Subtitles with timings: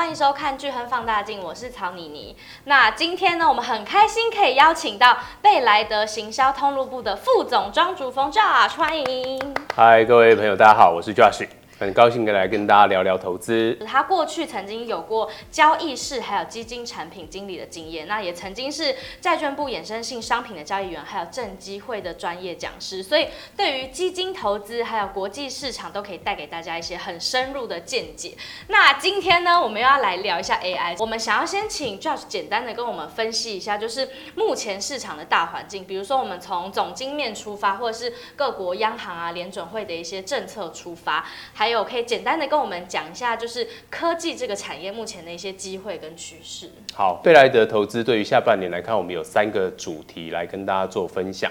[0.00, 2.34] 欢迎收看《巨亨放大镜》，我是曹妮妮。
[2.64, 9.54] 那今天呢，我们很开心可以邀请到贝莱德行销通路部的副总庄主峰 Josh，欢迎。
[9.76, 11.46] 嗨，各位朋友，大家好，我是 Josh。
[11.80, 13.74] 很高兴的来跟大家聊聊投资。
[13.86, 28.36] 他过去曾经有过交易室还有基金产品经理的经验，那也曾经是债券部衍生性商品的交易员，还有证基会的专业讲师，所以对于基金投资还有国际市场都可以带给大家一些很深入的见解。
[28.68, 30.96] 那今天呢，我们要来聊一下 AI。
[30.98, 41.80] 我们想要先请 Josh 简单的跟我们分析一下，就是目前市场的大环境，比如说我们从总经面出发，或者是各国央行啊、联准会的一些政策出发，还有。
[41.90, 46.70] 可以简单的跟我们讲一下，就是科技这个产业目前的一些机会跟趋势。
[46.94, 51.50] 好，贝莱德投资对于下半年来看，我们有三个主题来跟大家做分享。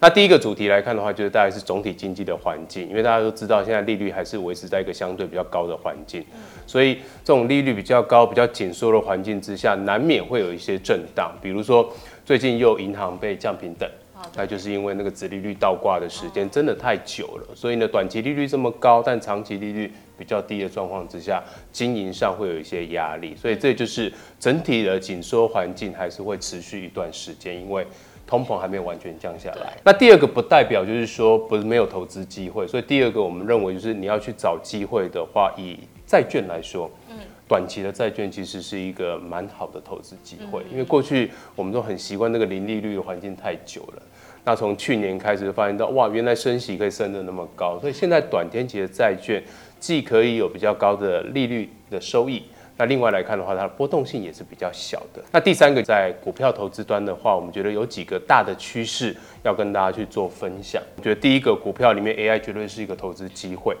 [0.00, 6.24] 那第一个主题来看的话，就是大概是总体经济的环境，因为大家都知道现在利率还是维持在一个相对比较高的环境，
[6.66, 11.30] 所以这种利率比较高、比较紧缩的环境之下，难免会有一些震荡。
[11.42, 11.92] 比如说
[12.24, 13.88] 最近又银行被降平等。
[14.36, 27.86] 那就是因为那个殖利率倒挂的时间真的太久了，所以呢，短期利率这么高，但长期利率比较低的状况之下，经营上会有一些压力，所以这就是整体的紧缩环境还是会持续一段时间，因为
[28.26, 29.76] 通膨还没有完全降下来。
[29.84, 37.16] 那第二个不代表就是说不是没有投资机会，所以第二个我们认为就是你要去找机会的话，以债券来说，嗯。
[37.46, 44.02] 短期的债券其实是一个蛮好的投资机会，因为过去我们都很习惯那个零利率的环境太久了。
[44.46, 49.42] 那从去年开始就发现到，哇，原来升息可以升得那么高，所以现在短天期的债券
[49.80, 52.42] 既可以有比较高的利率的收益，
[52.76, 55.22] 那另外来看的话，它的波动性也是比较小的。
[55.32, 60.82] 那第三个在股票投资端的话，我们觉得有几个大的趋势要跟大家去做分享。
[60.96, 63.74] 我觉得第一个股票里面 AI 绝对是一个投资机会。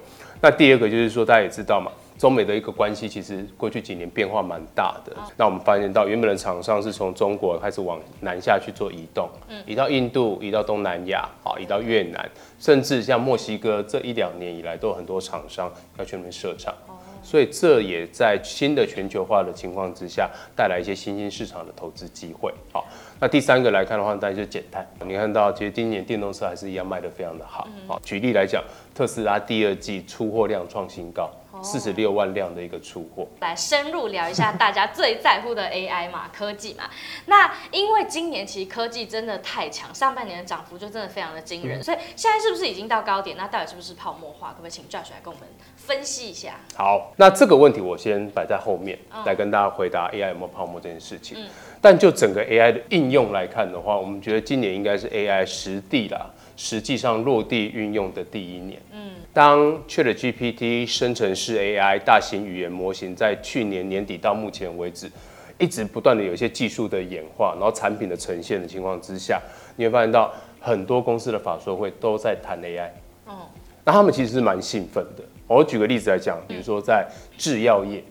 [0.44, 1.90] 那第二个就是说，大家也知道嘛。
[2.18, 5.10] 中美的一个关系，其实过去几年变化蛮大的。
[5.38, 9.26] 那我们发现到，原本的厂商是从中国开始往南下去做移动，
[9.64, 16.74] 移到印度，移到东南亚，啊，移到越南，甚至像墨西哥，这一两年以来都有很多厂商要去那边设厂。
[17.24, 22.52] 所以这也在新的全球化的情况之下，带来一些新兴市场的投资机会。
[22.72, 22.86] 好，
[23.18, 24.86] 那第三个来看的话，大家就简单。
[25.04, 27.66] 你看到，其实今年电动车还是一样卖得非常的好。
[27.88, 28.62] 好，举例来讲，
[28.94, 31.30] 特斯拉第二季出货量创新高。
[31.64, 36.84] 四十六万辆的一个出货，来深入聊一下大家最在乎的 AI 嘛，科技嘛。
[37.26, 43.36] 那因为今年其实科技真的太强，上半年的涨幅就真的非常的惊人，所以现在是不是已经到高点？
[43.36, 44.50] 那到底是不是泡沫化？
[44.50, 46.54] 可不可以请 Josh 来跟我们分析一下？
[46.76, 51.38] 好，那这个问题我先摆在后面来跟大家回答 AI 有没有泡沫这件事情。
[51.80, 56.30] 但就整个 AI 的应用来看的话，我们觉得今年应该是 AI 实地啦。
[56.56, 65.10] 实际上落地运用的第一年，嗯，当 ChatGPT 生成式 AI 大型语言模型在去年年底到目前为止，
[65.58, 69.40] 一直不断的有一些技术的演化，然后产品的呈现的情况之下，
[69.76, 72.88] 你会发现到很多公司的法说会都在谈 AI，
[73.26, 73.48] 哦，
[73.84, 75.24] 那他们其实是蛮兴奋的。
[75.46, 77.06] 我举个例子来讲，比如说在
[77.36, 78.02] 制药业，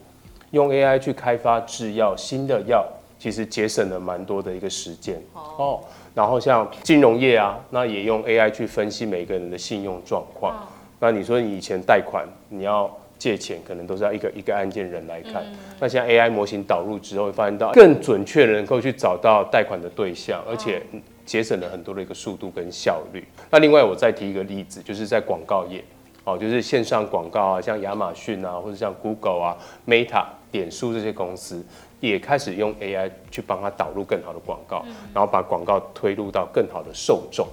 [0.52, 2.88] 用 AI 去开发制药新的药，
[3.24, 5.80] 其实节省了蛮多的一个时间，哦。
[6.14, 10.54] 然后像金融业啊，那也用 AI 去分析每个人的信用状况。
[10.54, 10.68] 哦、
[11.00, 15.36] 那你说你以前贷款你要借钱，可能都是要一个一个案件人来看。
[15.42, 20.82] 嗯、那现在 AI 模型导入之后，会发现到更准确的能够去找到贷款的对象，而且
[21.26, 23.24] 节省了很多的一个速度跟效率。
[23.50, 25.82] 那另外我再提一个例子，就是在广告业，
[26.26, 29.58] 哦，就是线上广告啊，像亚马逊啊，或者像 Google 啊、
[29.88, 31.64] Meta、脸书这些公司。
[32.10, 34.84] 也开始用 AI 去帮他导入更好的广告，
[35.14, 37.48] 然后把广告推入到更好的受众，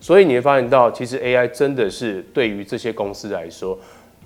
[0.00, 3.78] 所以你会发现到，其实 AI 真的是对于这些公司来说，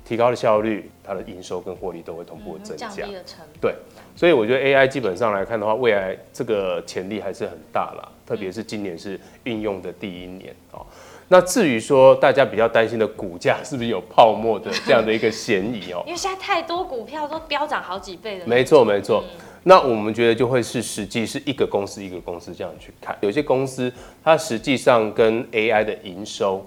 [0.04, 2.88] 提高了效率，它的营收跟获利都会同步的增加。
[2.88, 3.60] 降低了成本。
[3.60, 3.74] 对，
[4.14, 10.86] 所以我觉得 AI 基本上来看的话，未来这个潜力还是很大啦，特别是今年是运用的第一年哦。
[11.26, 16.02] 那至于说大家比较担心的股价是不是有泡沫的这样的一个嫌疑哦？
[16.06, 18.46] 因为现在太多股票都飙涨好几倍了。
[18.46, 19.24] 没错，没错。
[19.64, 26.64] 那我们觉得就会是实际是一个公司一个公司这样去看，有些公司它实际上跟 AI 的营收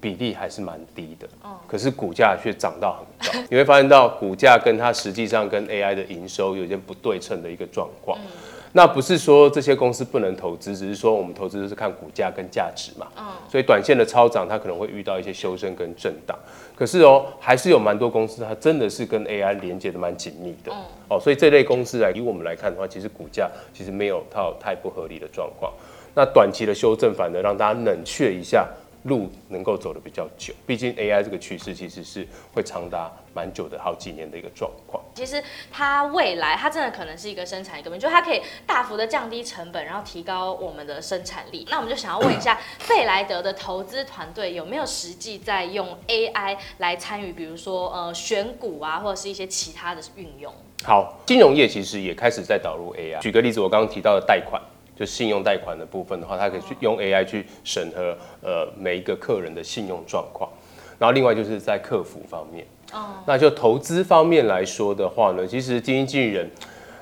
[0.00, 1.28] 比例还是蛮低的，
[1.66, 8.18] 可是股价却涨到很高，你会发现到股价跟它实际上跟 AI 的营收有些不对称的一个状况。
[8.72, 13.06] 那不是说这些公司不能投资，只是说我们投资就是看股价跟价值嘛。
[13.18, 13.24] 嗯。
[13.48, 16.38] 所以短线的超涨，它可能会遇到一些修正跟震荡。
[16.76, 20.72] 可是哦，还是有蛮多公司，它真的是跟 AI 连接的蛮紧密的。
[20.72, 20.84] 嗯。
[21.08, 25.72] 哦，所以这类公司来以我们来看的话，其实股价其实没有套太不合理的状况。
[26.14, 28.68] 那短期的修正反而让大家冷却一下
[29.04, 35.02] 路能够走得比较久，毕竟 AI 这个趋势其实是会长达蛮久的好几年的一个状况。
[35.14, 35.42] 其实
[35.72, 41.66] 它未来它真的可能是一个生产革命，就它可以大幅的降低成本，然后提高我们的生产力。
[41.70, 50.52] 那我们就想要问一下 贝莱德的投资团队有没有实际在用 AI 来参与，比如说呃选股啊，或者是一些其他的运用？
[50.84, 53.18] 好，金融业其实也开始在导入 AI。
[53.20, 54.60] 举个例子，我刚刚提到的贷款。
[55.00, 60.50] 就信用贷款的部分的话，它可以去用 AI 去审核呃每一个客人的信用状况，
[60.98, 66.50] 然后另外就是在客服方面，哦，那就投资方面来说的话呢，其实基金经理人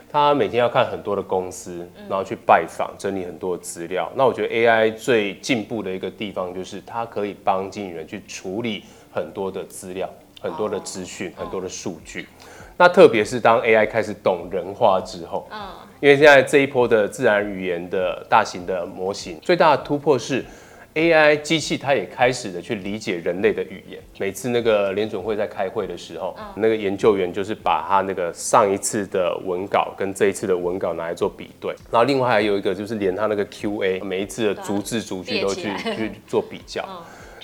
[0.09, 4.09] 他每天要看很多的公司，然后去拜访整理很多的资料。
[4.15, 10.09] 那我觉得 AI 最进步的一个地方就是它可以帮经纪人去处理很多的资料、
[10.41, 12.29] 很多的资讯、很多的数据。
[12.77, 15.59] 那特别是当 AI 开始懂人话之后，嗯，
[16.01, 20.45] 因为现在这一波的自然语言的大型的模型，最大的突破是
[20.95, 24.01] AI 机器它也开始的去理解人类的语言。
[24.19, 36.85] 每次那个联准会在开会的时候，那个研究员就是把他那个上一次的文稿跟这一次的文稿拿来做比对，然后另外还有一个就是连他那个 QA 每一次的逐字逐句都去去做比较。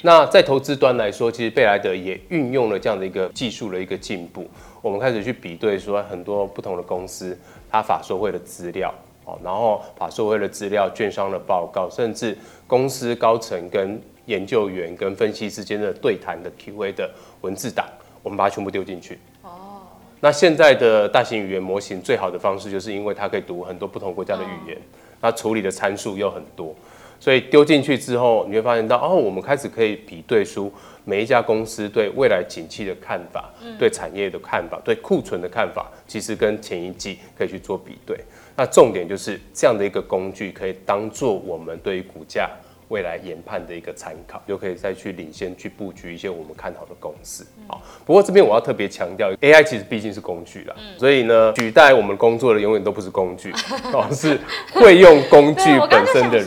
[0.03, 4.47] 那在投资端来说，其实贝莱德也运用了这样的一个技术的一个进步。
[4.83, 7.39] 我们开始去比对说很多不同的公司，
[7.75, 8.95] 它法说会的资料，
[9.25, 12.39] 哦，然后法说会的资料、券商的报告，甚至
[12.69, 17.11] 公司高层跟研究员跟分析之间的对谈的 Q&A 的
[17.41, 17.85] 文字档，
[18.23, 19.19] 我们把它全部丢进去。
[19.43, 19.83] 哦。
[20.21, 24.79] 那现在的大型语言模型最好的方式，就是因为它可以读很多不同国家的语言，
[25.21, 26.73] 它处理的参数又很多，
[27.19, 30.73] 所以丢进去之后，你会发现到哦，我们开始可以比对出。
[31.07, 38.19] 每一家公司对未来景气的看法，对产业的看法，对库存的看法，其实跟前一季可以去做比对。
[38.57, 42.49] 那重点就是这样的一个工具，可以当做我们对于股价
[42.89, 47.47] 未来研判的一个参考，就可以再去领先去布局一些我们看好的公司。
[47.69, 53.53] 好，不过这边我要特别强调，AI 其实毕竟是工具啦， 所以呢，取代我们工作的永远都不是工具，
[53.93, 54.41] 哦，是
[54.73, 56.47] 会用工具本身的人。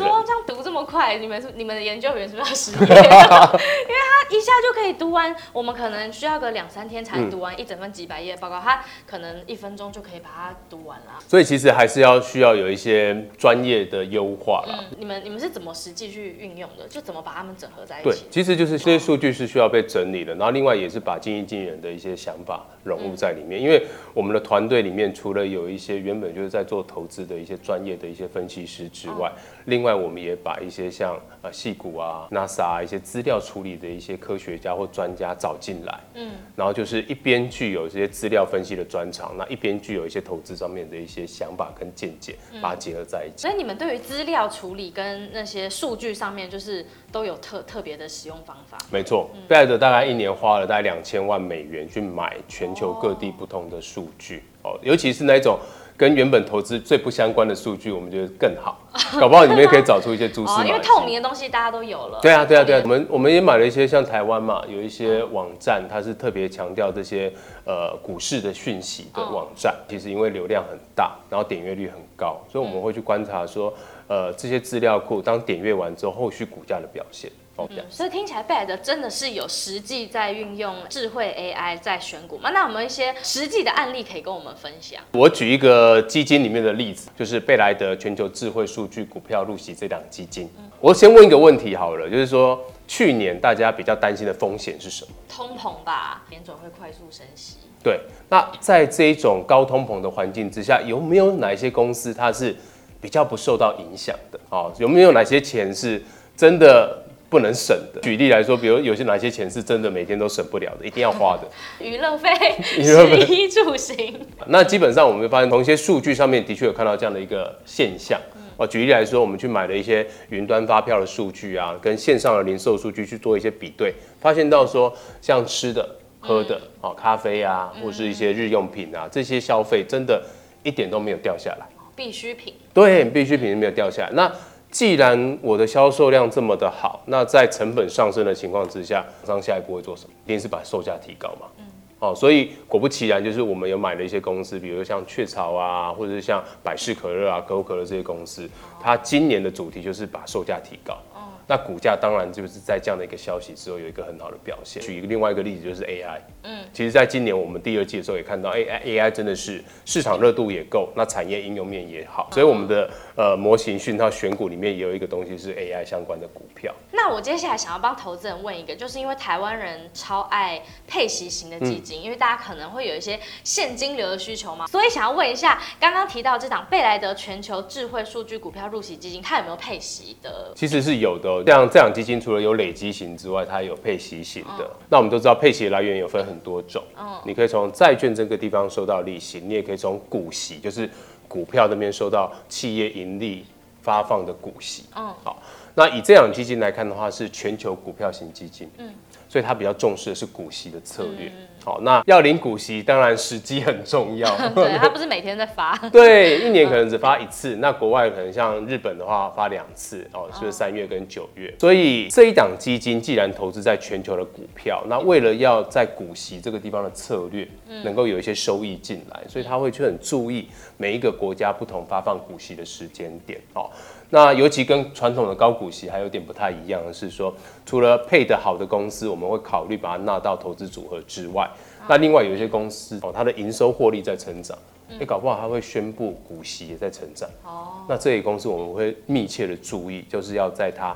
[0.83, 1.17] 快！
[1.17, 2.77] 你们是你们的研究员是不是要失业？
[2.87, 11.13] 因为他一下就可以读完，我们可能需要个两三天才读完一整份几百页报告，他可能一分钟就可以把它读完了。
[11.27, 14.85] 所以其实还是要需要有一些专业的优化了。
[14.91, 16.87] 嗯，你们你们是怎么实际去运用的？
[16.89, 18.09] 就怎么把它们整合在一起？
[18.09, 23.61] 对，其实就是这些数据是需要被整理的，然后另外也是把经营经理人的一些想法融入在里面。
[23.61, 29.31] 因为我们的团队里面除了有一些原本就是在做投资的一些专业的一些分析师之外，
[29.65, 43.41] 另外我们也把一些些像呃戏骨啊、NASA 啊一些资料处理的一些科学家或专家找进来，嗯，然后就是一边具有这些资料分析的专长，那一边具有一些投资上面的一些想法跟见解，把它结合在一起。
[43.41, 48.77] 所以你们对于资料处理跟那些数据上面，就是都有特特别的使用方法。
[48.91, 55.59] 没错，贝莱德大概一年花了大概两千万美元去买全球各地不同的数据哦，尤其是那种。
[55.97, 58.79] 跟原本投资最不相关的数据，我们觉得更好，
[59.19, 60.69] 搞不好里面可以找出一些蛛丝马迹。
[60.69, 62.19] 因为透明的东西大家都有了。
[62.21, 67.33] 对啊，对啊，对啊，我们我们也买了一些像台湾嘛，有一些网站，它是特别强调这些
[67.65, 69.75] 呃股市的讯息的网站。
[69.89, 73.73] 其实因为流量很大，然后点阅率很高，所以我们会去观察说，
[74.07, 77.31] 呃，这些资料库当点阅完之后，后续股价的表现。
[77.57, 82.51] 嗯，所以听起来贝莱德真的是有实际在运用智慧 AI 在选股吗？
[82.51, 85.01] 那有没有一些实际的案例可以跟我们分享？
[85.11, 90.47] 我举一个基金里面的例子，就是贝莱德全球智慧数据股票入席这档基金。
[90.57, 95.11] 嗯，我先问一个问题好了，就是说去年大家比较担心的风险是什么？
[95.27, 97.57] 通膨吧，联准会快速升息。
[97.83, 97.99] 对，
[98.29, 102.55] 那在这一种高通膨的环境之下，有没有哪一些公司它是
[103.01, 104.39] 比较不受到影响的？
[104.49, 106.01] 哦，有没有哪些钱是
[106.35, 107.03] 真的？
[107.29, 108.01] 不能省的。
[108.01, 111.47] 举例来说，比如有些哪些钱是真的每天都省不了的，一定要花的。
[111.83, 112.29] 娱乐费、
[112.61, 114.19] 食衣住行。
[114.47, 118.19] 那基本上我们会发现，从一些数据上面的确有看到这样的一个现象。
[118.57, 124.91] 哦，举例来说，我们去买了一些云端发票的数据啊，跟线上的零售数据去做一些比对，发现到说，
[125.21, 125.87] 像吃的、
[126.19, 130.23] 喝的，哦，咖啡啊，或是一些日用品啊，这些消费真的
[130.63, 131.67] 一点都没有掉下来。
[131.95, 132.51] 必需品。
[132.73, 134.09] 对，必需品没有掉下来。
[134.13, 134.31] 那
[134.69, 140.13] 既然我的销售量这么的好，那在成本上升的情况之下，厂商下一步会做什么？
[140.25, 141.47] 一定是把售价提高嘛。
[141.57, 141.65] 嗯。
[141.99, 148.47] 哦，所以果不其然，就是我们有买了一些公司，比如像雀巢啊，或者是像百事可乐啊、可口可乐这些公司，
[148.79, 150.93] 它今年的主题就是把售价提高。
[151.15, 151.33] 哦。
[151.49, 154.83] 那股价当然就是在这样的一个消息之后有一个很好的表现。
[154.83, 166.73] 举一个另外一个例子就是 AI，嗯，其实在今年我们第二季的时候也看到，AI AI 真的是市场热度也够，那产业应用面也好，所以我们的呃模型讯号选股里面也有一个东西是 AI 相关的股票。
[166.91, 180.53] 那我接下来想要帮投资人问一个，就是因为台湾人超爱配息型的基金，嗯、因为大家可能会有一些现金流的需求嘛，所以想要问一下，刚刚提到这档贝莱德全球智慧数据股票入息基金，它有没有配息的？
[180.55, 184.63] 其实是有的、哦，像这档基金除了有累积型之外，它有配息型的。
[184.63, 190.89] 嗯、那我们都知道配息的来源有分很多种，嗯，你可以从债券这个地方收到利息，你也可以从股息，就是
[191.27, 193.45] 股票那边收到企业盈利
[193.81, 194.85] 发放的股息。
[194.95, 195.41] 嗯，好，
[195.75, 198.69] 那以这样基金来看的话，是全球股票型基金。
[198.77, 198.93] 嗯。
[199.27, 201.31] 所以他比较重视的是股息的策略。
[201.63, 204.29] 好、嗯，那要领股息，当然时机很重要。
[204.55, 205.77] 对，他不是每天在发。
[205.91, 207.57] 对，一年可能只发一次。
[207.57, 211.53] 那国外可能像日本的话，发两次哦，就是三月跟九月。
[211.59, 217.45] 所以这一档基金既然投资在全球的股票，那为了要在股息这个地方的策略
[217.83, 223.41] 能够有一些收益进来，所以他会去很注意每一个国家不同发放股息的时间点。
[223.53, 223.69] 哦。
[224.09, 227.33] 那尤其跟传统的高股息还有点不太一样的是说，
[227.65, 231.49] 除了配得好的公司，我们会考虑把它纳到投资组合之外，
[231.89, 234.57] 那另外有一些公司哦，它的营收获利在成长，
[234.97, 237.29] 你搞不好它会宣布股息也在成长。
[237.43, 240.95] 哦，那这些公司我们会密切的注意，就是要在它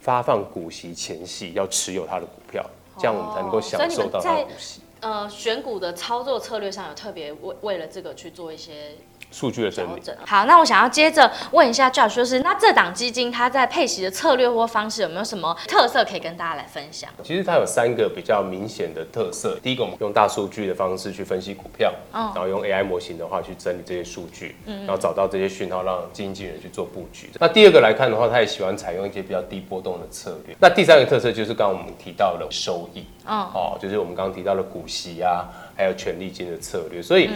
[0.00, 2.64] 发放股息前夕要持有它的股票，
[2.98, 4.80] 这样我们才能够享受到它的股息。
[5.00, 8.96] 呃，选股的操作策略上有特别为为了这个去做一些。
[9.30, 10.00] 数据的整理。
[10.26, 17.10] 好，那我想要接着问一下 Josh，就是那这档基金它在配息的策略或方式有没有什么特色可以跟大家来分享？
[17.22, 19.58] 其实它有三个比较明显的特色。
[19.62, 27.30] 第一个，我们用大数据的方式去分析股票，然后用 AI 模型的话去整理这些数据，然后找到这些讯号，让基金经理人去做布局。
[27.38, 30.56] 那第二个来看的话，他也喜欢采用一些比较低波动的策略。
[30.58, 37.02] 那第三个特色就是刚刚我们提到的收益，哦，就是我们刚刚提到的股息啊，还有权利金的策略。
[37.02, 37.28] 所以。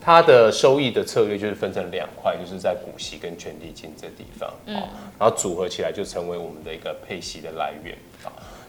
[0.00, 4.74] 它的收益的策略就是分成两块，就是在股息跟权利金这地方，嗯，
[5.18, 7.94] 然后组合起来就成为我们的一个配息的来源。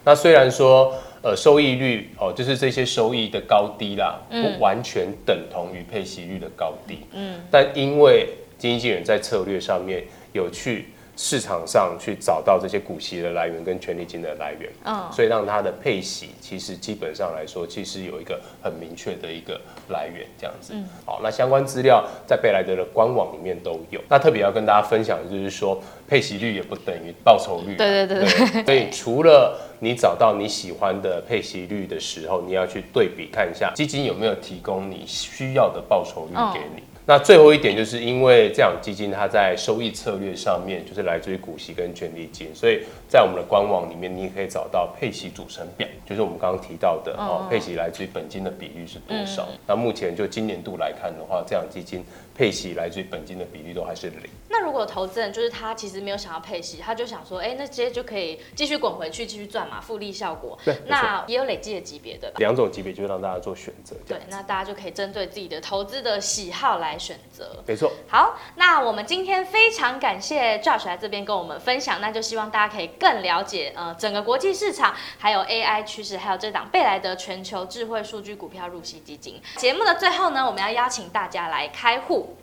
[0.04, 10.88] 那虽然说，呃，收益率哦，就是这些收益的高低啦，不完全等同于配息率的高低，嗯，但因为经纪人在策略上面有去。
[11.24, 20.74] 市场上去找到这些股息的来源跟权利金的来源，嗯，所以让它的配息其实基本上来说，其实有一个很明确的一个来源，这样子。
[20.74, 24.02] 嗯，好，那相关资料在贝莱德的官网里面都有。
[24.10, 27.76] 那特别要跟大家分享的就是说，配息率也不等于报酬率。
[27.76, 28.66] 对对对，对。
[28.66, 36.82] 所以除了你找到你喜欢的配息率的时候，你要去对比看一下基金有没有提供你需要的报酬率给你。
[37.06, 49.48] 那最后一点，就是因为这样基金它在收益策略上面，就是来自于股息跟权利金，所以在我们的官网里面，你也可以找到配息组成表，就是我们刚刚提到的哦，配息来自于本金的比率是多少。
[49.66, 52.04] 那目前就今年度来看的话，这样基金
[52.36, 54.30] 配息来自于本金的比率都还是零。
[54.48, 60.58] 那如果投资人就是他其实没有想要配息，他就想说，哎、欸，那直接就可以继续滚回去继续赚嘛，复利效果。
[60.64, 62.36] 对，那也有累积的级别的吧？
[62.38, 63.98] 两种级别就让大家做选择。
[64.08, 67.62] 对，那大家就可以针对自己的投资的喜好来选择。
[67.68, 67.92] 没错。
[68.08, 79.42] 好，那我们今天非常感谢 Josh 来这边跟我们分享，那就希望大家可以更了解呃整个国际市场，还有 AI 趋势，还有这档贝莱德全球智慧数据股票入息基金。
[79.58, 82.38] 节目的最后呢，我们要邀请大家来开户。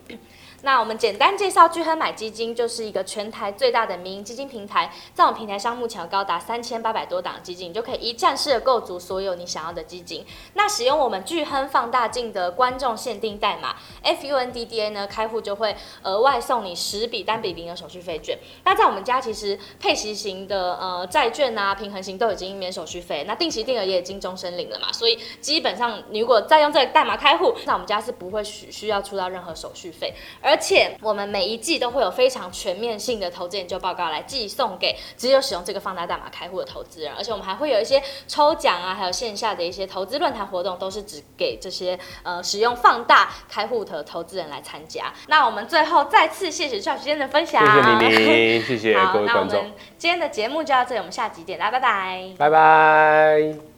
[0.62, 4.92] 那我们简单介绍巨亨买基金，就是一个全台最大的民营基金平台。
[5.14, 10.26] 在我们平台上，目前有高达三千八百多档基金，你就可以一站式的购足所有你想要的基金。
[10.54, 18.36] 那使用我们巨亨放大镜的观众限定代码 FUNDDA 呢，开户就会额外送你十笔单笔零的手续费券。
[18.64, 24.92] 那在我们家，其实配息型的呃债券啊，平衡型都已经免手续费，那定期定额也已经终身领了嘛。
[24.92, 30.12] 所以基本上，你如果再用这个代码开户，那我们家是不会需需要出到任何手续费。
[30.56, 45.12] 且我们每一季都会有非常全面性的投资研究报告来寄送给只有使用这个放大代码开户的投资人，而且我们还会有一些抽奖啊，还有线下的一些投资论坛活动，都是只给这些呃使用放大开户的投资人来参加。
[45.26, 49.64] 那我们最后再次谢谢 Josh 今天的分享，谢谢你，你， 谢谢各位观众。
[49.96, 53.77] 今天的节目就到这里，我们下集见，大家拜拜，拜拜。